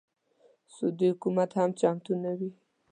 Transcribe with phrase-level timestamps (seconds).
[0.75, 2.49] سعودي حکومت هم چمتو نه وي.